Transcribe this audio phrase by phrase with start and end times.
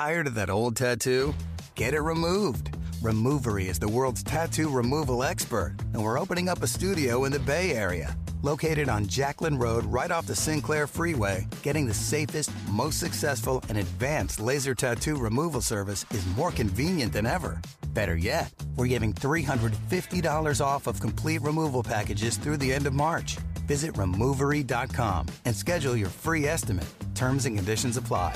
[0.00, 1.34] Tired of that old tattoo?
[1.74, 2.74] Get it removed.
[3.02, 7.38] Removery is the world's tattoo removal expert, and we're opening up a studio in the
[7.38, 8.16] Bay Area.
[8.40, 13.76] Located on Jacqueline Road, right off the Sinclair Freeway, getting the safest, most successful, and
[13.76, 17.60] advanced laser tattoo removal service is more convenient than ever.
[17.88, 23.36] Better yet, we're giving $350 off of complete removal packages through the end of March.
[23.66, 26.88] Visit removery.com and schedule your free estimate.
[27.14, 28.34] Terms and conditions apply.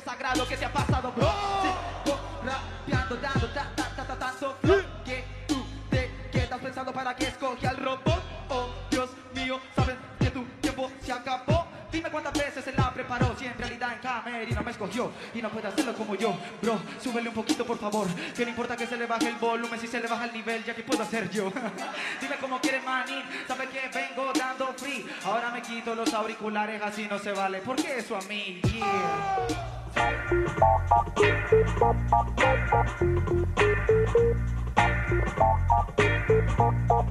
[0.00, 1.30] Sagrado que te ha pasado, bro.
[1.62, 7.14] Sigo rapeando, dando ta, ta, ta, ta, tanto flow que tú te quedas pensando para
[7.14, 8.22] que escogí al robot.
[8.48, 11.66] Oh, Dios mío, sabes que tu tiempo se acabó.
[11.92, 15.50] Dime cuántas veces se la preparó, si en realidad en camerino me escogió y no
[15.50, 16.34] puede hacerlo como yo.
[16.62, 19.78] Bro, súbele un poquito por favor, que no importa que se le baje el volumen,
[19.78, 21.52] si se le baja el nivel, ya que puedo hacer yo.
[22.20, 25.06] Dime cómo quieres manín, sabe que vengo dando free.
[25.22, 29.81] Ahora me quito los auriculares, así no se vale, porque eso a mí, yeah.
[29.94, 30.32] Thank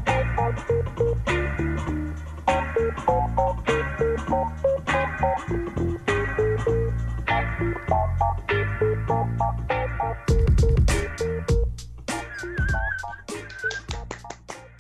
[0.08, 0.11] you.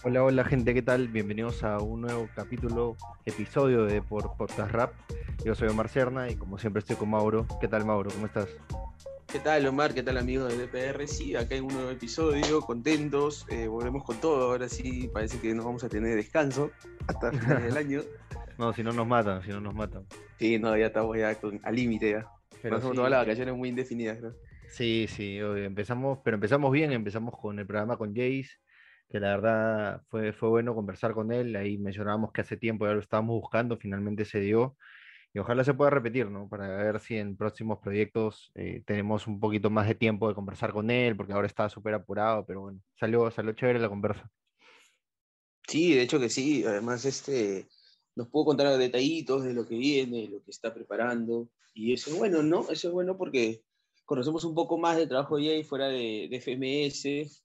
[0.04, 1.10] Hola, hola gente, ¿qué tal?
[1.10, 4.94] Bienvenidos a un nuevo capítulo, episodio de Por Podcast Rap.
[5.46, 7.46] Yo soy Omar Cerna y como siempre estoy con Mauro.
[7.60, 8.10] ¿Qué tal Mauro?
[8.10, 8.50] ¿Cómo estás?
[9.32, 9.94] ¿Qué tal, Omar?
[9.94, 11.08] ¿Qué tal, amigos de DPR?
[11.08, 14.50] Sí, acá en un nuevo episodio, contentos, eh, volvemos con todo.
[14.50, 16.72] Ahora sí, parece que no vamos a tener descanso
[17.08, 18.02] hasta final del año.
[18.58, 20.06] No, si no nos matan, si no nos matan.
[20.38, 22.28] Sí, no, ya estamos ya con, al límite ya.
[22.62, 24.34] Pero Pasamos sí, todas las vacaciones muy indefinidas, ¿no?
[24.72, 28.61] Sí, sí, obvio, empezamos, pero empezamos bien, empezamos con el programa con Jace,
[29.12, 32.94] que la verdad fue, fue bueno conversar con él, ahí mencionábamos que hace tiempo ya
[32.94, 34.78] lo estábamos buscando, finalmente se dio,
[35.34, 36.50] y ojalá se pueda repetir, ¿no?
[36.50, 40.74] Para ver si en próximos proyectos eh, tenemos un poquito más de tiempo de conversar
[40.74, 44.30] con él, porque ahora está súper apurado, pero bueno, salió, salió chévere la conversa.
[45.68, 46.66] Sí, de hecho que sí.
[46.66, 47.70] Además, este,
[48.16, 51.50] nos pudo contar detallitos de lo que viene, lo que está preparando.
[51.74, 52.70] Y eso es bueno, ¿no?
[52.70, 53.64] Eso es bueno porque
[54.04, 57.41] conocemos un poco más del trabajo de Jay fuera de, de FMS.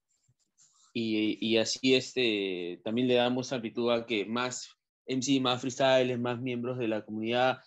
[0.98, 4.70] Y, y así este, también le damos amplitud a que más
[5.06, 7.58] MC, más freestyles, más miembros de la comunidad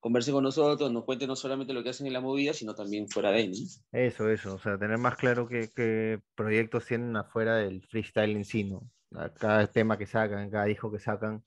[0.00, 3.06] conversen con nosotros, nos cuenten no solamente lo que hacen en la movida, sino también
[3.06, 3.50] fuera de él.
[3.50, 3.98] ¿no?
[3.98, 8.46] Eso, eso, o sea, tener más claro qué, qué proyectos tienen afuera del freestyle en
[8.46, 8.90] sí, ¿no?
[9.38, 11.44] Cada tema que sacan, cada disco que sacan,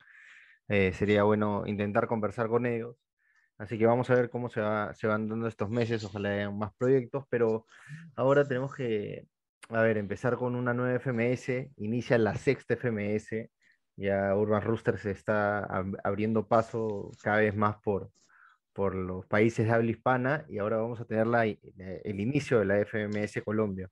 [0.68, 2.98] eh, sería bueno intentar conversar con ellos.
[3.58, 6.56] Así que vamos a ver cómo se, va, se van dando estos meses, ojalá hayan
[6.56, 7.66] más proyectos, pero
[8.16, 9.26] ahora tenemos que,
[9.70, 13.50] a ver, empezar con una nueva FMS, inicia la sexta FMS,
[13.96, 18.12] ya Urban Rooster se está ab- abriendo paso cada vez más por,
[18.74, 21.60] por los países de habla hispana y ahora vamos a tener la, eh,
[22.04, 23.90] el inicio de la FMS Colombia.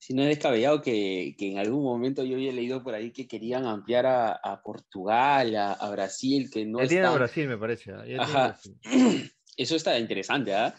[0.00, 3.26] Si no es descabellado que, que en algún momento yo había leído por ahí que
[3.26, 7.48] querían ampliar a, a Portugal, a, a Brasil, que no ya tiene a están- Brasil,
[7.48, 7.92] me parece.
[7.92, 8.04] ¿ah?
[8.18, 8.46] A Ajá.
[8.48, 8.78] Brasil.
[9.56, 10.72] Eso está interesante, ¿ah?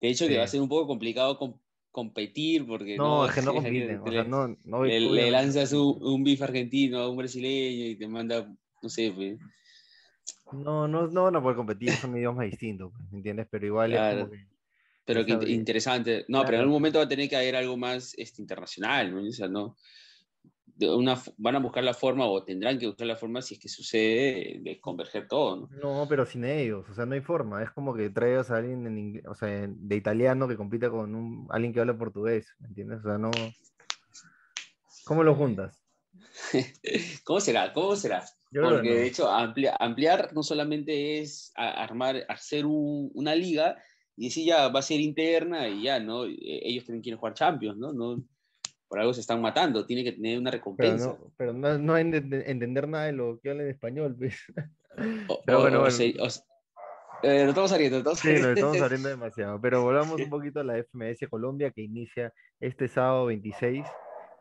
[0.00, 0.38] De hecho, que Sí.
[0.38, 1.60] va a ser un poco complicado com-
[1.94, 3.98] competir porque No, es que no le-.
[3.98, 5.30] O sea, no, no, le- le obviamente.
[5.30, 9.38] lanzas un, un bife argentino a un brasileño y te manda, no sé, pues,
[10.52, 13.46] No, no, no van a poder competir, son idiomas distintos, pues, ¿me entiendes?
[13.48, 14.44] Pero igual es como que.
[15.06, 16.24] pero que interesante.
[16.26, 19.22] No, pero en algún momento va a tener que haber algo más este, internacional, ¿no?
[19.28, 19.76] O sea, no.
[20.80, 23.68] Una, van a buscar la forma o tendrán que buscar la forma si es que
[23.68, 25.68] sucede de converger todo, ¿no?
[25.80, 27.62] No, pero sin ellos, o sea, no hay forma.
[27.62, 31.14] Es como que traigas a alguien en ingle- o sea, de italiano que compita con
[31.14, 33.00] un, alguien que habla portugués, ¿me entiendes?
[33.00, 33.30] O sea, no.
[35.04, 35.84] ¿Cómo lo juntas?
[37.24, 37.72] ¿Cómo será?
[37.72, 38.24] ¿Cómo será?
[38.50, 38.94] Yo Porque no.
[38.94, 43.76] de hecho amplia- ampliar no solamente es armar, hacer un- una liga
[44.16, 46.24] y decir ya va a ser interna y ya, ¿no?
[46.26, 47.92] Eh, Ellos también quieren jugar Champions, ¿no?
[47.92, 48.24] no
[48.94, 51.08] por algo se están matando, tiene que tener una Pero recompensa.
[51.08, 54.36] no, pero no, no entender nada de lo que habla en español, pues.
[55.26, 55.90] O- Pero o- bueno, bueno.
[55.90, 56.26] se- o
[57.24, 58.52] eh, nos estamos saliendo, estamos Sí, nos saliendo.
[58.52, 59.60] estamos abriendo demasiado.
[59.60, 63.84] Pero volvamos un poquito a la FMS Colombia que inicia este sábado 26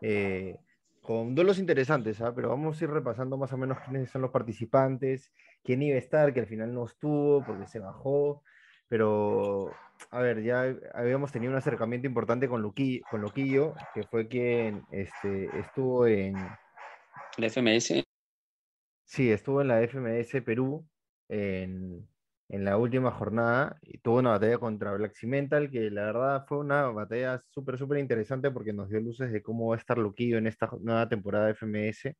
[0.02, 0.56] eh,
[1.02, 2.32] con duelos interesantes, ¿ah?
[2.36, 5.34] Pero vamos a ir repasando más o menos quiénes son los participantes,
[5.64, 8.44] quién iba a estar, que al final no estuvo porque se bajó.
[8.88, 9.72] Pero,
[10.12, 14.84] a ver, ya habíamos tenido un acercamiento importante con Luqui- con Loquillo, que fue quien
[14.92, 16.36] este, estuvo en,
[17.38, 18.04] La FMS,
[19.06, 20.88] Sí, estuvo en la FMS Perú
[21.30, 22.08] en,
[22.50, 26.60] en la última jornada y tuvo una batalla contra Black Cimental, que la verdad fue
[26.60, 30.38] una batalla súper, súper interesante porque nos dio luces de cómo va a estar Luquillo
[30.38, 32.16] en esta nueva temporada de FMS.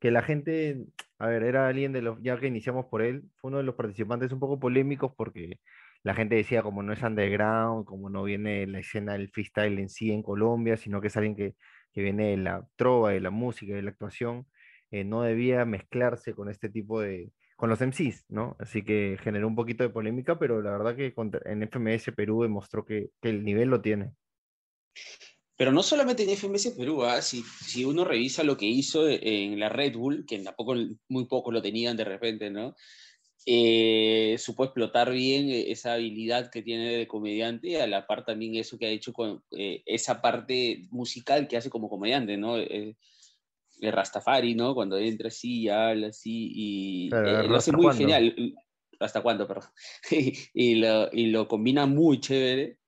[0.00, 0.86] Que la gente,
[1.18, 3.74] a ver, era alguien de los, ya que iniciamos por él, fue uno de los
[3.76, 5.60] participantes un poco polémicos porque
[6.02, 9.88] la gente decía como no es underground, como no viene la escena del freestyle en
[9.90, 11.54] sí en Colombia, sino que es alguien que,
[11.92, 14.46] que viene de la trova, de la música, de la actuación,
[14.90, 18.56] eh, no debía mezclarse con este tipo de, con los MCs, ¿no?
[18.58, 21.12] Así que generó un poquito de polémica, pero la verdad que
[21.44, 24.12] en FMS Perú demostró que, que el nivel lo tiene.
[25.60, 27.20] Pero no solamente en FMS Perú, ¿ah?
[27.20, 30.74] si, si, uno revisa lo que hizo en la Red Bull, que tampoco
[31.10, 32.74] muy pocos lo tenían de repente, ¿no?
[33.44, 38.78] Eh, supo explotar bien esa habilidad que tiene de comediante, a la par también eso
[38.78, 42.56] que ha hecho con eh, esa parte musical que hace como comediante, ¿no?
[42.56, 42.96] Eh,
[43.82, 44.74] el Rastafari, ¿no?
[44.74, 48.34] Cuando entra así y habla así y eh, lo hace muy genial.
[48.98, 49.68] ¿Hasta cuándo, perdón?
[50.54, 52.79] y, lo, y lo combina muy chévere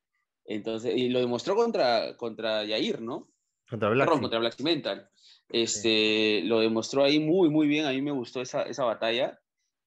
[0.45, 3.29] entonces, y lo demostró contra, contra Yair, ¿no?
[3.69, 5.09] Contra Black, contra Black Cimental.
[5.49, 7.87] Este, Lo demostró ahí muy, muy bien.
[7.87, 9.39] A mí me gustó esa, esa batalla.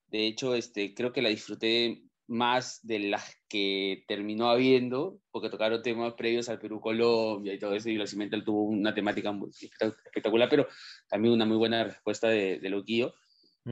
[0.07, 5.81] De hecho, este, creo que la disfruté más de las que terminó habiendo, porque tocaron
[5.81, 10.49] temas previos al Perú-Colombia y todo eso, y Black Cimental tuvo una temática muy espectacular,
[10.49, 10.67] pero
[11.07, 13.13] también una muy buena respuesta de, de Loquillo.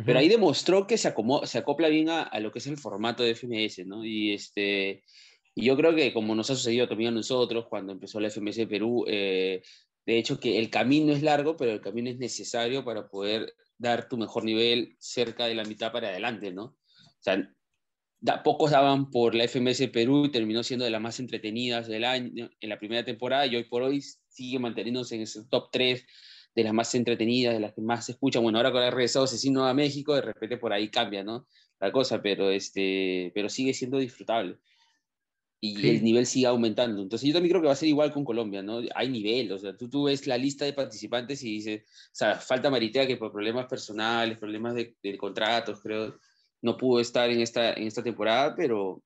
[0.06, 1.14] Pero ahí demostró que se,
[1.44, 4.04] se acopla bien a, a, lo que es el formato de FMS, ¿no?
[4.04, 5.04] Y este,
[5.56, 8.66] y yo creo que como nos ha sucedido también a nosotros cuando empezó la FMS
[8.68, 9.62] Perú, eh,
[10.06, 14.10] de hecho que el camino es largo, pero el camino es necesario para poder dar
[14.10, 16.64] tu mejor nivel cerca de la mitad para adelante, ¿no?
[16.66, 17.48] O sea,
[18.20, 22.06] da, pocos daban por la FMS Perú y terminó siendo de las más entretenidas del
[22.06, 26.06] año en la primera temporada y hoy por hoy sigue manteniéndose en ese top 3
[26.56, 28.44] de las más entretenidas, de las que más se escuchan.
[28.44, 31.48] Bueno, ahora con el regresado Asesino a México, de repente por ahí cambia, ¿no?
[31.80, 34.58] La cosa, pero, este, pero sigue siendo disfrutable
[35.66, 37.02] y el nivel sigue aumentando.
[37.02, 38.82] Entonces yo también creo que va a ser igual con Colombia, ¿no?
[38.96, 42.36] Hay nivel, o sea, tú, tú ves la lista de participantes y dices, o sea,
[42.36, 46.20] falta Maritea que por problemas personales, problemas de, contratos, creo,
[46.62, 49.02] no pudo estar en esta, en esta temporada, pero,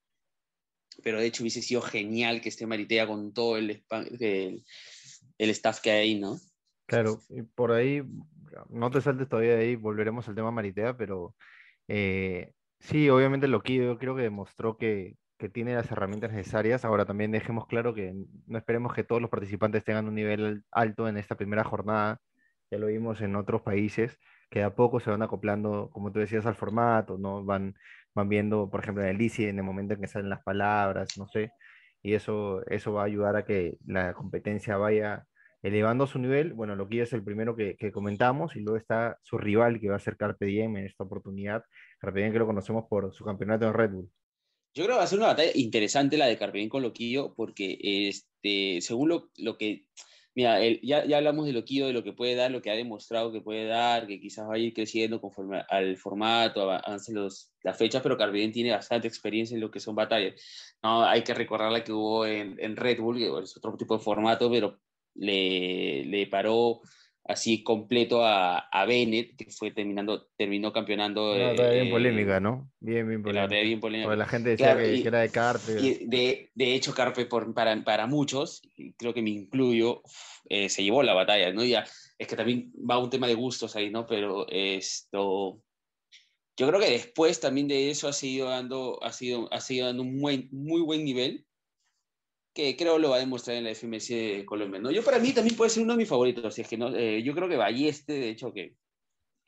[1.03, 3.83] pero de hecho hubiese sido genial que esté Maritea con todo el,
[4.19, 4.63] el,
[5.37, 6.39] el staff que hay ¿no?
[6.87, 8.01] Claro, y por ahí,
[8.69, 11.35] no te saltes todavía de ahí, volveremos al tema Maritea, pero
[11.87, 16.85] eh, sí, obviamente lo que yo creo que demostró que, que tiene las herramientas necesarias.
[16.85, 18.13] Ahora también dejemos claro que
[18.47, 22.19] no esperemos que todos los participantes tengan un nivel alto en esta primera jornada.
[22.71, 24.17] Ya lo vimos en otros países,
[24.49, 27.43] que a poco se van acoplando, como tú decías, al formato, ¿no?
[27.45, 27.75] Van,
[28.13, 31.17] van viendo, por ejemplo, en el ICI, en el momento en que salen las palabras,
[31.17, 31.51] no sé,
[32.01, 35.25] y eso, eso va a ayudar a que la competencia vaya
[35.61, 36.53] elevando su nivel.
[36.53, 39.89] Bueno, lo que es el primero que, que, comentamos, y luego está su rival, que
[39.89, 41.63] va a ser Carpe Diem en esta oportunidad.
[41.99, 44.11] Carpe Diem que lo conocemos por su campeonato en Red Bull.
[44.77, 47.79] Yo creo que va a ser una batalla interesante la de Carpedín con Loquillo, porque
[47.81, 49.87] este, según lo, lo que.
[50.35, 53.31] Mira, ya, ya, hablamos de Loquillo, de lo que puede dar, lo que ha demostrado
[53.31, 57.75] que puede dar, que quizás va a ir creciendo conforme al formato, avancen los, las
[57.75, 60.39] fechas, pero Carpedín tiene bastante experiencia en lo que son batallas.
[60.83, 63.97] No, hay que recordar la que hubo en, en Red Bull, que es otro tipo
[63.97, 64.79] de formato, pero
[65.15, 66.81] le, le paró
[67.27, 71.33] así completo a, a Bennett, que fue terminando, terminó campeonando.
[71.33, 72.71] Una bien eh, polémica, ¿no?
[72.79, 73.53] Bien, bien polémica.
[73.53, 74.15] La, bien polémica.
[74.15, 75.73] la gente decía que, era de Carpe.
[75.73, 78.61] de, de, hecho, Carpe por, para, para muchos,
[78.97, 80.01] creo que me incluyo,
[80.49, 81.63] eh, se llevó la batalla, ¿no?
[81.63, 81.85] Ya,
[82.17, 84.05] es que también va un tema de gustos ahí, ¿no?
[84.05, 85.61] Pero esto...
[86.59, 90.01] Yo creo que después también de eso ha seguido dando, ha sido, ha sido dando
[90.01, 91.46] un muy, muy buen nivel
[92.57, 94.81] que creo lo va a demostrar en la FMS de Colombia.
[94.81, 94.89] ¿no?
[94.89, 97.35] Yo para mí también puede ser uno de mis favoritos, es que no, eh, yo
[97.35, 98.73] creo que Balleste, de hecho, que...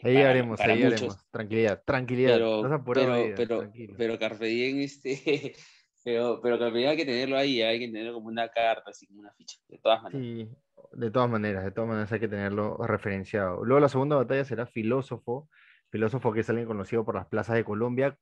[0.03, 1.17] Ahí haremos, ahí haremos.
[1.31, 2.33] Tranquilidad, tranquilidad.
[2.33, 5.55] Pero, pero, pero, pero Carpe Diem, este,
[6.03, 9.07] pero, pero Carpe Diem hay que tenerlo ahí, hay que tenerlo como una carta, así
[9.07, 10.23] como una ficha, de todas maneras.
[10.23, 10.47] Sí,
[10.91, 13.65] de todas maneras, de todas maneras hay que tenerlo referenciado.
[13.65, 15.49] Luego la segunda batalla será Filósofo,
[15.89, 18.19] Filósofo que es alguien conocido por las plazas de Colombia,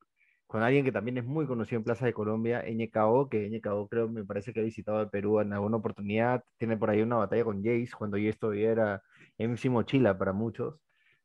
[0.48, 4.08] con alguien que también es muy conocido en Plaza de Colombia, Ñecao, que Ñecao creo,
[4.08, 7.44] me parece que ha visitado el Perú en alguna oportunidad, tiene por ahí una batalla
[7.44, 9.04] con Jace, cuando Jace todavía era
[9.38, 10.80] MC Mochila para muchos,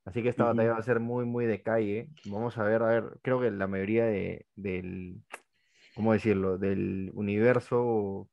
[0.05, 2.87] así que esta batalla va a ser muy, muy de calle, vamos a ver, a
[2.87, 5.23] ver, creo que la mayoría de, del,
[5.95, 8.29] ¿cómo decirlo?, del universo...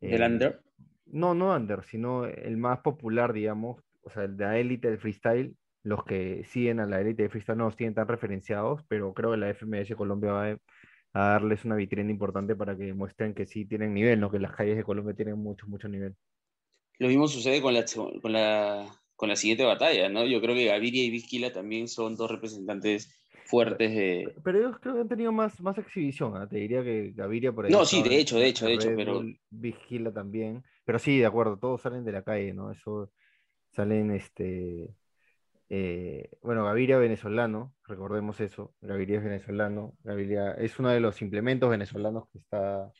[0.00, 0.60] ¿Del under?
[1.06, 4.98] No, no under, sino el más popular, digamos, o sea, el de la élite del
[4.98, 9.12] freestyle, los que siguen a la élite de freestyle no los tienen tan referenciados, pero
[9.14, 10.58] creo que la FMS Colombia va a,
[11.12, 14.30] darles una vitrina importante para que muestren que sí tienen nivel, ¿no?
[14.30, 16.14] que las calles de Colombia tienen mucho, mucho nivel.
[16.98, 17.84] Lo mismo sucede con la,
[18.20, 18.86] con la,
[19.16, 20.24] con la siguiente batalla, ¿no?
[20.24, 24.34] Yo creo que Gaviria y Vizquila también son dos representantes fuertes de...
[24.44, 26.48] Pero ellos creo que han tenido más, más exhibición, ¿ah?
[26.48, 27.72] te diría que Gaviria por ahí...
[27.72, 29.22] No, sí, de hecho, de hecho, de hecho, pero...
[29.50, 32.70] Vizquila también, pero sí, de acuerdo, todos salen de la calle, ¿no?
[32.70, 33.10] Eso,
[33.72, 34.94] salen, este
[35.74, 41.70] eh, bueno, Gaviria venezolano, recordemos eso, Gaviria es venezolano, Gaviria es uno de los implementos
[41.70, 42.92] venezolanos que está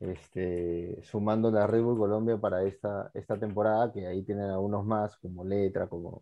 [0.00, 5.16] este, sumando la Red Bull Colombia para esta, esta temporada, que ahí tienen algunos más,
[5.18, 6.20] como Letra, como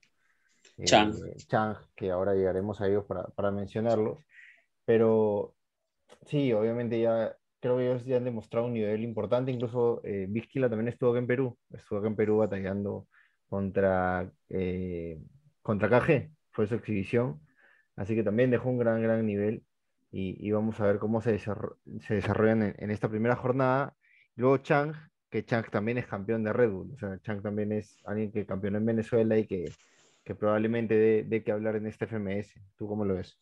[0.76, 1.14] eh, Chang.
[1.96, 4.18] que ahora llegaremos a ellos para, para mencionarlos,
[4.84, 5.54] pero
[6.26, 10.68] sí, obviamente ya creo que ellos ya han demostrado un nivel importante, incluso eh, Vizquila
[10.68, 13.08] también estuvo acá en Perú, estuvo acá en Perú batallando
[13.48, 15.18] contra, eh,
[15.68, 17.42] contra KG, fue su exhibición,
[17.94, 19.62] así que también dejó un gran, gran nivel
[20.10, 23.94] y, vamos a ver cómo se, se desarrollan en, esta primera jornada.
[24.34, 24.94] Luego Chang,
[25.28, 28.46] que Chang también es campeón de Red Bull, o sea, Chang también es alguien que
[28.46, 29.66] campeonó en Venezuela y que,
[30.24, 32.54] que probablemente dé de que hablar en este FMS.
[32.78, 33.38] ¿Tú cómo lo ves?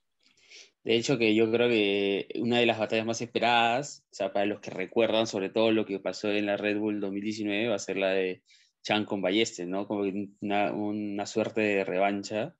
[0.83, 4.47] De hecho, que yo creo que una de las batallas más esperadas, o sea, para
[4.47, 7.79] los que recuerdan sobre todo lo que pasó en la Red Bull 2019, va a
[7.79, 8.43] ser la de
[8.87, 9.89] Chan con Balleste, ¿no?
[9.89, 10.03] Como
[10.41, 12.55] una, una suerte de revancha,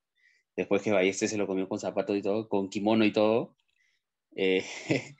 [0.57, 3.55] después que Balleste se lo comió con zapatos y todo, con kimono y todo.
[4.35, 4.61] Eh,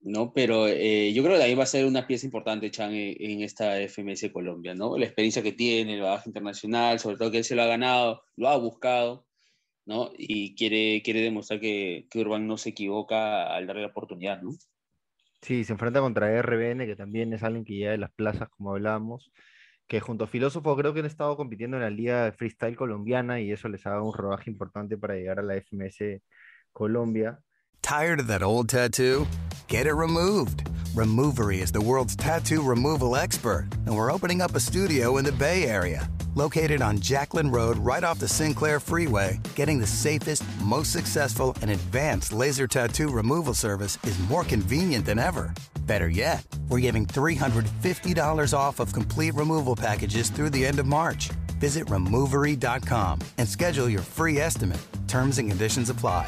[0.00, 0.32] ¿no?
[0.32, 3.76] Pero eh, yo creo que ahí va a ser una pieza importante Chan en, esta
[3.86, 4.98] FMS Colombia, ¿no?
[4.98, 8.24] La experiencia que tiene, el bagaje internacional, sobre todo que él se lo ha ganado,
[8.34, 9.28] lo ha buscado,
[9.86, 10.10] ¿no?
[10.18, 14.50] Y quiere, quiere demostrar que, que Urban no se equivoca al darle la oportunidad, ¿no?
[15.40, 18.72] Sí, se enfrenta contra RBN, que también es alguien que ya de las plazas, como
[18.72, 19.30] hablábamos,
[19.90, 23.50] que junto a Filósofo creo que han estado compitiendo en la Liga Freestyle colombiana y
[23.50, 26.22] eso les ha dado un rodaje importante para llegar a la FMS
[26.72, 27.40] Colombia.
[27.82, 29.26] Tired of that old tattoo?
[29.66, 30.62] Get it removed.
[30.94, 35.32] Removery is the world's tattoo removal expert, and we're opening up a studio in the
[35.32, 36.08] Bay Area.
[36.36, 41.70] Located on Jacqueline Road, right off the Sinclair Freeway, getting the safest, most successful, and
[41.72, 45.52] advanced laser tattoo removal service is more convenient than ever.
[45.90, 51.30] Better yet, we're giving $350 off of complete removal packages through the end of March.
[51.58, 54.80] Visit removery.com and schedule your free estimate.
[55.08, 56.26] Terms and conditions apply.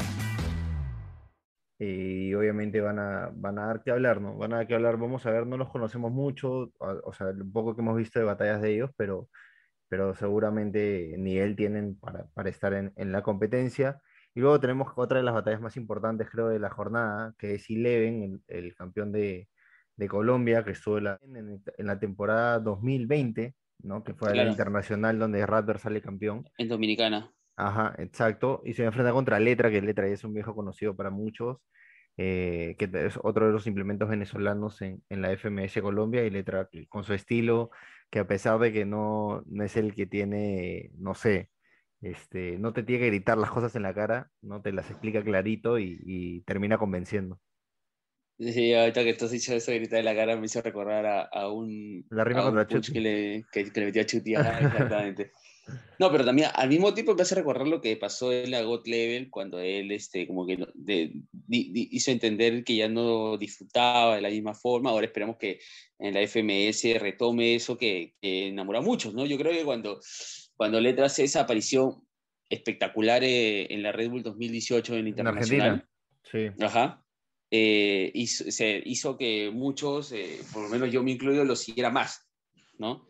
[1.79, 4.35] Y obviamente van a, van a dar que hablar, ¿no?
[4.37, 7.51] Van a dar que hablar, vamos a ver, no los conocemos mucho, o sea, un
[7.53, 9.29] poco que hemos visto de batallas de ellos, pero
[9.87, 14.01] pero seguramente nivel tienen para, para estar en, en, la competencia.
[14.33, 17.69] Y luego tenemos otra de las batallas más importantes, creo, de la jornada, que es
[17.69, 19.49] Eleven, el, el campeón de,
[19.95, 24.03] de, Colombia, que estuvo en, en, la temporada 2020, ¿no?
[24.03, 26.45] que fue la internacional donde Radber sale campeón.
[26.57, 27.31] En Dominicana.
[27.55, 28.61] Ajá, exacto.
[28.65, 31.57] Y se enfrenta contra Letra, que Letra es un viejo conocido para muchos,
[32.17, 36.69] eh, que es otro de los implementos venezolanos en, en, la FMS Colombia, y Letra
[36.89, 37.69] con su estilo,
[38.09, 41.49] que a pesar de que no, no es el que tiene, no sé,
[42.03, 45.23] este, no te tiene que gritar las cosas en la cara, no te las explica
[45.23, 47.39] clarito y, termina convenciendo.
[48.39, 51.05] Sí, ahorita que tú has dicho eso de gritar en la cara me hizo recordar
[51.05, 55.31] a, a un, la rima contra que le, que, le metió a Chuti, exactamente.
[55.97, 58.85] No, pero también al mismo tiempo me hace recordar lo que pasó en la God
[58.85, 61.13] Level cuando él este, como que de,
[61.47, 64.89] hizo entender que ya no disfrutaba de la misma forma.
[64.89, 65.59] Ahora esperamos que
[65.99, 69.25] en la FMS retome eso que, enamora a muchos, ¿no?
[69.25, 70.01] Yo creo que cuando,
[70.57, 72.03] cuando Letra hace esa aparición
[72.49, 75.87] espectacular eh, en la Red Bull 2018 en Internacional,
[76.23, 76.49] sí.
[76.59, 77.02] Ajá,
[77.55, 81.91] eh, hizo, se hizo que muchos, eh, por lo menos yo me incluyo, lo siguiera
[81.91, 82.27] más,
[82.79, 83.07] ¿no?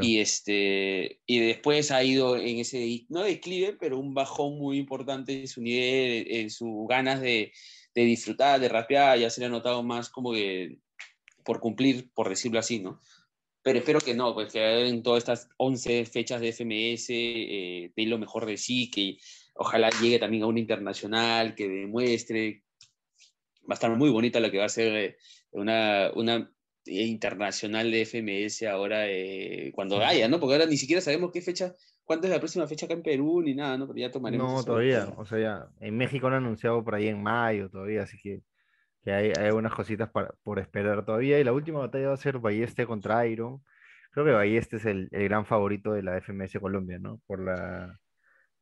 [0.00, 5.42] Y, este, y después ha ido en ese, no declive, pero un bajón muy importante
[5.42, 7.52] en su nivel, en sus ganas de,
[7.94, 10.78] de disfrutar, de rapear, ya se le ha notado más como que
[11.44, 12.98] por cumplir, por decirlo así, ¿no?
[13.62, 18.06] Pero espero que no, pues que en todas estas 11 fechas de FMS eh, de
[18.06, 19.18] lo mejor de sí, que
[19.54, 22.64] ojalá llegue también a un internacional, que demuestre.
[23.68, 25.16] Va a estar muy bonita la que va a ser eh,
[25.52, 26.50] una, una
[26.86, 30.38] internacional de FMS ahora eh, cuando haya, ¿no?
[30.38, 33.42] Porque ahora ni siquiera sabemos qué fecha, cuándo es la próxima fecha acá en Perú
[33.42, 33.86] ni nada, ¿no?
[33.86, 34.52] Pero ya tomaremos.
[34.52, 38.18] No, todavía, o sea, ya en México han anunciado por ahí en mayo todavía, así
[38.22, 38.42] que,
[39.02, 41.40] que hay, hay unas cositas para, por esperar todavía.
[41.40, 43.62] Y la última batalla va a ser Balleste contra Iron.
[44.12, 47.20] Creo que Balleste es el, el gran favorito de la FMS Colombia, ¿no?
[47.26, 47.98] Por la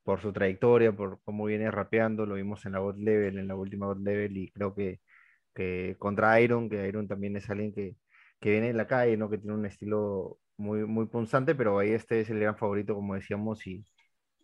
[0.04, 3.54] por su trayectoria, por cómo viene rapeando, lo vimos en la God Level, en la
[3.54, 5.00] última God Level, y creo que,
[5.54, 7.97] que contra Iron, que Iron también es alguien que,
[8.40, 9.30] que viene de la calle, ¿no?
[9.30, 13.14] Que tiene un estilo muy, muy punzante, pero ahí este es el gran favorito, como
[13.14, 13.85] decíamos, y,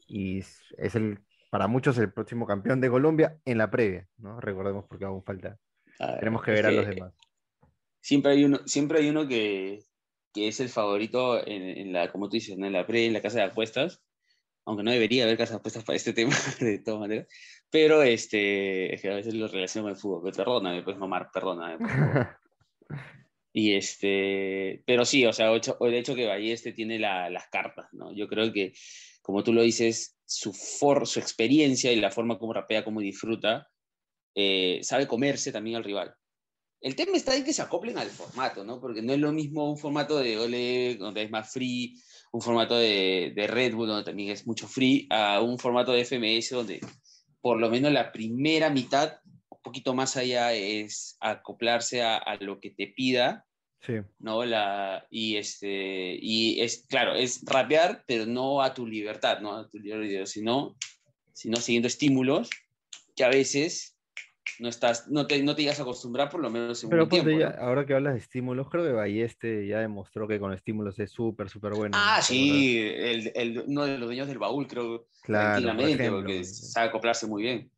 [0.07, 1.19] y es el,
[1.51, 4.41] para muchos, el próximo campeón de Colombia en la previa, ¿no?
[4.41, 5.59] Recordemos porque aún falta.
[6.21, 7.13] Tenemos que ver a los demás.
[8.01, 9.81] Siempre hay uno, siempre hay uno que,
[10.33, 13.39] que es el favorito en, la, como tú dices, en la previa, en la casa
[13.39, 14.01] de apuestas,
[14.69, 17.27] aunque no debería haber casa de apuestas para este tema, de todas maneras,
[17.71, 21.79] pero este, es que a veces lo relaciono con el fútbol, perdóname, pues mamar, perdóname.
[23.51, 28.15] Y este, pero sí, o sea, el hecho que Balleste tiene las cartas, ¿no?
[28.15, 28.73] Yo creo que
[29.23, 33.69] como tú lo dices, su, for, su experiencia y la forma como rapea, como disfruta,
[34.35, 36.15] eh, sabe comerse también al rival.
[36.81, 38.81] El tema está en que se acoplen al formato, ¿no?
[38.81, 41.95] Porque no es lo mismo un formato de Ole, donde es más free,
[42.33, 46.05] un formato de, de Red Bull, donde también es mucho free, a un formato de
[46.05, 46.81] FMS, donde
[47.41, 49.19] por lo menos la primera mitad,
[49.49, 53.47] un poquito más allá, es acoplarse a, a lo que te pida
[53.81, 53.95] Sí.
[54.19, 54.45] ¿no?
[54.45, 59.55] La, y, este, y es, claro, es rapear, pero no a tu libertad, ¿no?
[59.55, 60.77] A tu libre sino,
[61.33, 62.51] sino siguiendo estímulos
[63.15, 63.97] que a veces
[64.61, 67.09] no, estás, no, te, no te llegas a acostumbrar por lo menos en Pero un
[67.09, 67.31] tiempo.
[67.31, 67.63] ponte ya, ¿no?
[67.63, 71.49] ahora que hablas de estímulos, creo que Balleste ya demostró que con estímulos es súper,
[71.49, 71.97] súper bueno.
[71.97, 76.89] Ah, sí, el, el, uno de los dueños del baúl, creo, Claro, tranquilamente, porque sabe
[76.89, 77.71] acoplarse muy bien.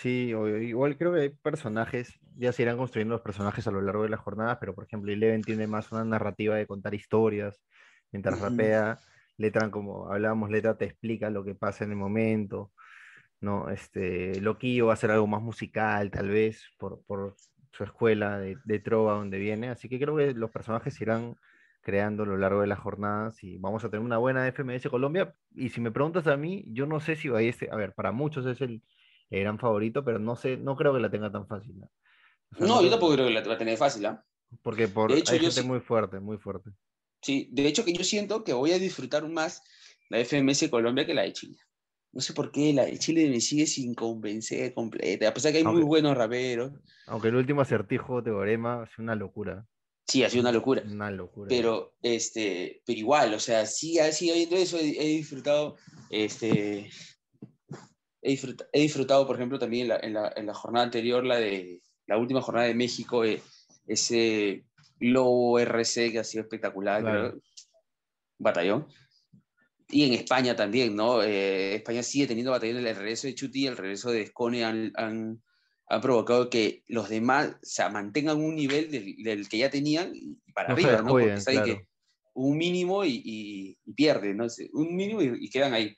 [0.00, 4.02] Sí, igual creo que hay personajes, ya se irán construyendo los personajes a lo largo
[4.02, 7.62] de las jornadas, pero por ejemplo, Eleven tiene más una narrativa de contar historias,
[8.12, 9.00] mientras rapea,
[9.38, 12.72] Letran, como hablábamos, Letra te explica lo que pasa en el momento,
[13.40, 13.68] ¿no?
[13.70, 17.34] Este, Loquillo va a ser algo más musical, tal vez, por, por
[17.72, 21.36] su escuela de, de trova donde viene, así que creo que los personajes se irán
[21.82, 25.34] creando a lo largo de las jornadas y vamos a tener una buena FMS Colombia,
[25.54, 28.46] y si me preguntas a mí, yo no sé si Balleste, a ver, para muchos
[28.46, 28.82] es el
[29.30, 31.78] el gran favorito, pero no sé, no creo que la tenga tan fácil.
[31.80, 31.86] ¿no?
[32.52, 34.24] O sea, No, yo tampoco creo que la va a tener fácil, ¿ah?
[34.62, 36.70] Porque por, De hecho, hay yo gente sí- muy fuerte, muy fuerte.
[37.22, 39.62] Sí, de hecho que yo siento que voy a disfrutar más
[40.10, 41.56] la FMS Colombia que la de Chile.
[42.12, 45.64] No sé por qué la Chile me sigue sin convencer completa, a pesar que hay
[45.64, 46.72] muy buenos raperos.
[47.06, 49.66] Aunque el último acertijo teorema es una locura.
[50.08, 50.82] Sí, ha sido una locura.
[50.86, 51.48] Una locura.
[51.48, 55.76] Pero, este, pero igual, o sea, sí, sigue habiendo eso, he, he disfrutado,
[56.10, 56.88] este,
[58.22, 61.24] he disfrutado, he disfrutado, por ejemplo, también en la, en la, en la jornada anterior,
[61.24, 63.42] la de la última jornada de México, eh,
[63.86, 64.64] ese
[65.00, 67.30] Lobo RC que ha sido espectacular, Claro.
[67.30, 67.42] creo,
[68.38, 68.86] batallón.
[69.88, 71.22] Y en España también, ¿no?
[71.22, 74.92] Eh, España sigue teniendo batallón, el regreso de Chuti y el regreso de Escone han,
[74.96, 75.42] han,
[75.88, 80.12] han provocado que los demás o sea, mantengan un nivel del, del que ya tenían
[80.54, 81.08] para No arriba, ¿no?
[81.10, 81.64] Porque ahí claro.
[81.64, 81.86] que
[82.34, 84.46] un mínimo y, y, y pierden, ¿no?
[84.72, 85.96] Un mínimo y, y quedan ahí.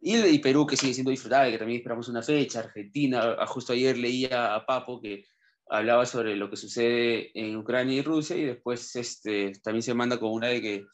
[0.00, 2.60] Y, Perú, que sigue siendo disfrutable, que también esperamos una fecha.
[2.60, 5.24] Argentina, justo ayer leía a Papo que
[5.68, 10.20] hablaba sobre lo que sucede en Ucrania y Rusia y después este, también se manda
[10.20, 10.86] con una de que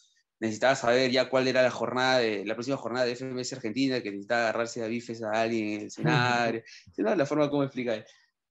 [0.42, 4.10] necesitaba saber ya cuál era la jornada de, la próxima jornada de FMS Argentina, que
[4.10, 6.62] necesitaba agarrarse a bifes a alguien en el escenario,
[6.98, 7.14] ¿no?
[7.14, 8.04] la forma como explica él.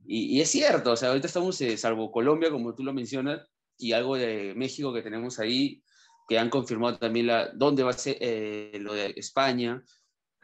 [0.05, 3.45] Y, y es cierto, o sea, ahorita estamos, eh, salvo Colombia, como tú lo mencionas,
[3.77, 5.83] y algo de México que tenemos ahí,
[6.29, 9.83] que han confirmado también la, dónde va a ser eh, lo de España,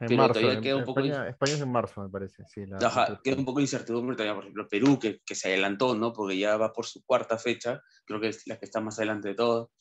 [0.02, 2.44] En pero marzo, todavía queda un poco España, España es en marzo, me parece.
[2.54, 5.48] Sí, la- Ajá, queda un poco de incertidumbre todavía, por ejemplo, Perú, que, que se
[5.48, 6.12] adelantó, ¿no?
[6.12, 9.30] Porque ya va por su cuarta fecha, creo que es la que está más adelante
[9.30, 9.72] de todo.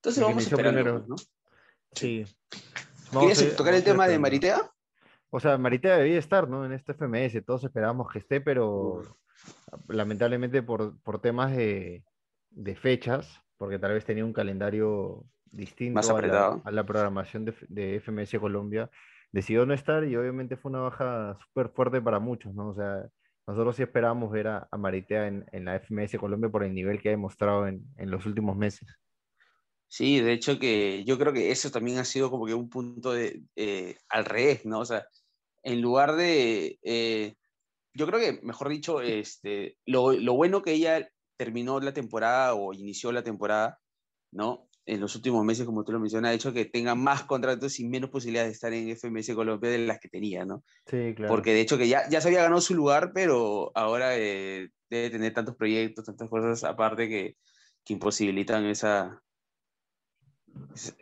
[0.00, 0.98] Entonces vamos primero.
[0.98, 1.16] pues, ¿no?
[1.92, 2.24] Sí.
[3.10, 4.18] ¿Quieres a tocar el a tema de.
[4.18, 4.70] Maritea?
[5.28, 6.64] O sea, Maritea debía estar, ¿no?
[6.64, 9.02] En este FMS, todos esperábamos que esté, pero
[9.88, 12.02] lamentablemente por, por temas de,
[12.50, 17.44] de fechas, porque tal vez tenía un calendario distinto Más a la, a la programación
[17.44, 18.90] de, de FMS Colombia,
[19.32, 22.70] decidió no estar y obviamente fue una baja súper fuerte para muchos, ¿no?
[22.70, 23.06] O sea,
[23.46, 27.00] nosotros sí esperábamos ver a, a Maritea en, en la FMS Colombia por el nivel
[27.00, 28.88] que ha demostrado en, en los últimos meses.
[29.92, 33.12] Sí, de hecho que yo creo que eso también ha sido como que un punto
[33.12, 34.80] de, eh, al revés, ¿no?
[34.80, 35.04] O sea,
[35.64, 37.34] en lugar de, eh,
[37.94, 42.72] yo creo que, mejor dicho, este, lo, lo bueno que ella terminó la temporada o
[42.74, 43.80] inició la temporada,
[44.32, 44.68] ¿no?
[44.86, 47.88] En los últimos meses, como tú lo mencionas, ha hecho que tenga más contratos y
[47.88, 50.64] menos posibilidades de estar en FMS Colombia de las que tenía, ¿no?
[50.86, 51.28] Sí, claro.
[51.28, 55.10] Porque de hecho que ya, ya se había ganado su lugar, pero ahora eh, debe
[55.10, 57.36] tener tantos proyectos, tantas cosas aparte que,
[57.84, 59.29] que imposibilitan esa, es-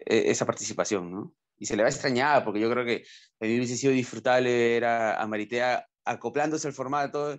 [0.06, 1.34] esa participación, ¿no?
[1.58, 3.04] Y se le va a extrañar, porque yo creo que
[3.40, 7.38] hubiese sido disfrutable ver a, a Maritea acoplándose al formato,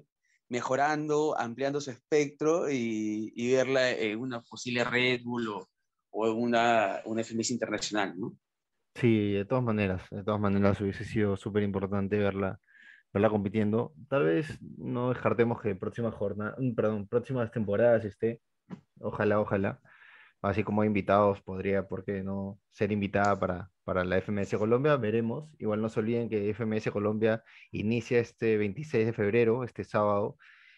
[0.49, 5.69] mejorando, ampliando su espectro y, y verla en una posible Red Bull o,
[6.11, 8.35] o una, una FMS internacional, ¿no?
[8.95, 12.59] Sí, de todas maneras, de todas maneras hubiese sido súper importante verla,
[13.13, 13.93] verla compitiendo.
[14.09, 18.41] Tal vez no descartemos que próxima jornada, mm, perdón, próximas temporadas esté,
[18.99, 19.79] ojalá, ojalá.
[20.41, 24.95] Así como invitados podría, ¿por qué no ser invitada para, para la FMS Colombia?
[24.95, 25.53] Veremos.
[25.59, 30.37] Igual no se olviden que FMS Colombia inicia este 26 de febrero, este sábado.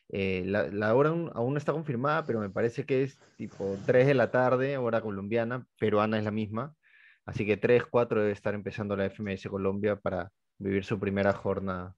[0.10, 4.08] Eh, la, hora aún, aún no está confirmada, pero me parece que es tipo 3
[4.08, 6.76] de la tarde, hora colombiana, peruana es la misma.
[7.26, 11.95] Así que 3, 4 debe estar empezando la FMS Colombia para vivir su primera jornada.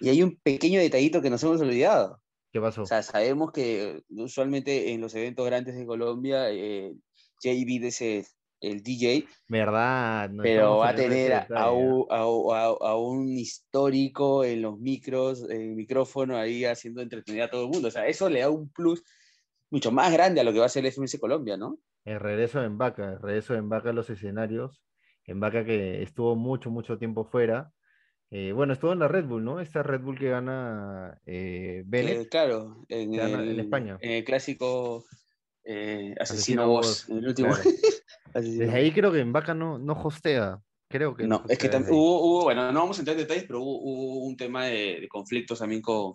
[0.00, 2.20] Y hay un pequeño detallito que nos hemos olvidado.
[2.52, 2.82] ¿Qué pasó?
[2.82, 6.94] O sea, sabemos que usualmente en los eventos grandes de Colombia, eh,
[7.42, 8.26] JB ese,
[8.60, 10.30] el DJ, ¿Verdad?
[10.30, 14.62] no pero va a tener a, a un, a un- a- a un histórico en
[14.62, 17.88] los micros, en el micrófono, ahí haciendo entretenida a todo el mundo.
[17.88, 19.02] O sea, eso le da un plus
[19.70, 21.78] mucho más grande a lo que va a ser el FMS Colombia, ¿no?
[22.04, 24.82] El regreso de Vaca, el regreso de Vaca a los escenarios.
[25.24, 27.72] En Vaca que estuvo mucho, mucho tiempo fuera.
[28.30, 29.60] Eh, bueno, estuvo en la Red Bull, ¿no?
[29.60, 32.22] Esta Red Bull que gana eh, Bennett.
[32.24, 33.14] Que, claro, en,
[33.60, 33.98] España.
[34.00, 35.04] en el clásico
[35.64, 37.54] eh, Asesino, Asesino Boss, en el último.
[37.54, 37.70] claro.
[38.34, 40.60] Desde ahí creo que en Vaca no, no hostea.
[40.88, 43.60] Creo que No, es que hubo, hubo- bueno, no vamos a entrar en detalles, pero
[43.60, 46.14] hubo, hubo un tema de, de conflictos también con,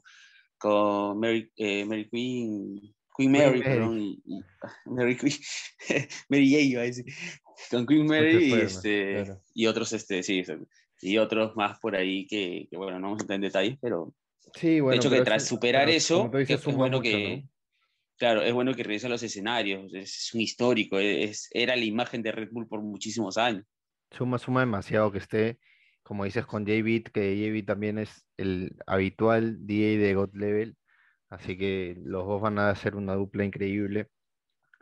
[0.58, 2.80] con Mary, eh, Mary Queen,
[3.18, 3.62] Queen Mary, Mary.
[3.64, 4.44] perdón, y, y-
[4.86, 5.34] Mary Queen,
[6.30, 7.06] Mary J, iba a decir,
[7.70, 9.42] con Queen Mary y, este, claro.
[9.54, 10.42] y otros, este, sí,
[11.04, 14.14] y otros más por ahí que, que, bueno, no vamos a entrar en detalles, pero
[14.54, 17.10] Sí, bueno, de hecho que tras es- superar eso, dices, que es suma bueno mucho,
[17.10, 17.50] que, ¿no?
[18.18, 21.84] claro, es bueno que regrese a los escenarios, es, es un histórico, es, era la
[21.86, 23.66] imagen de Red Bull por muchísimos años.
[24.12, 25.60] Suma, suma demasiado que esté,
[26.04, 30.76] como dices, con J-Beat, que J-Beat también es el habitual DJ de God Level,
[31.30, 34.10] así que los dos van a hacer una dupla increíble.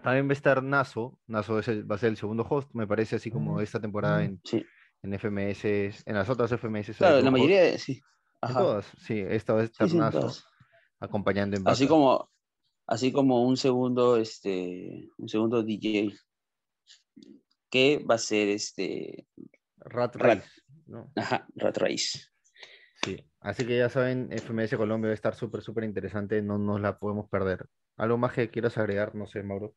[0.04, 2.88] También va a estar Naso, Naso es el- va a ser el segundo host, me
[2.88, 4.66] parece, así como esta temporada en, Sí.
[5.02, 6.94] En FMS, en las otras FMS.
[6.94, 7.94] Claro, la mayoría, de- sí.
[7.94, 8.02] en
[8.42, 8.60] Ajá.
[8.60, 10.02] todas, sí, esta va a Sí, en
[11.00, 12.30] acompañando en Así como,
[12.88, 16.14] así como un segundo, este, un segundo DJ
[17.70, 19.28] que va a ser este,
[19.78, 20.40] Rat Rat.
[20.40, 20.50] Race,
[20.88, 21.12] ¿no?
[21.16, 22.20] ajá, Rat Race.
[23.04, 26.82] Sí, así que ya saben, FMS Colombia va a estar súper, súper interesante, no nos
[26.82, 27.68] la podemos perder.
[27.96, 29.16] ¿Algo más que quieras agregar?
[29.16, 29.76] No sé, Mauro.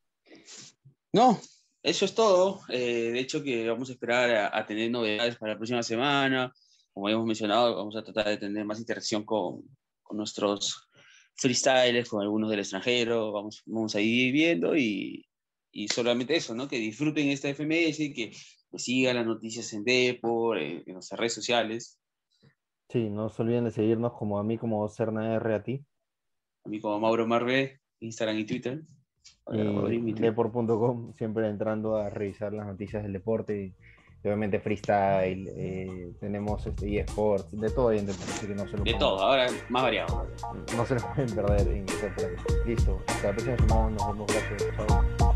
[1.12, 1.38] No,
[1.82, 2.60] eso es todo.
[2.68, 6.52] Eh, de hecho, que vamos a esperar a, a tener novedades para la próxima semana.
[6.92, 9.62] Como hemos mencionado, vamos a tratar de tener más interacción con,
[10.02, 10.88] con nuestros
[11.34, 13.32] freestylers, con algunos del extranjero.
[13.32, 15.26] Vamos, vamos a ir viendo y,
[15.72, 16.68] y solamente eso, ¿no?
[16.68, 18.32] Que disfruten esta FMS, que
[18.70, 21.98] pues, sigan las noticias en Depor, en, en nuestras redes sociales.
[22.90, 25.82] Sí, no se olviden de seguirnos como a mí, como Cerna R a ti,
[26.64, 28.82] A mí como Mauro Marve, Instagram y Twitter.
[29.50, 33.72] Deport.com, siempre entrando a revisar las noticias del deporte,
[34.24, 38.64] y obviamente freestyle, eh, tenemos este, eSports, de todo ahí en deporte, así que no
[38.66, 40.26] se lo De pueden- todo, ahora más variado.
[40.76, 41.86] no se lo pueden perder en
[42.66, 45.34] Listo, hasta la próxima semana, nos vemos, gracias, chao.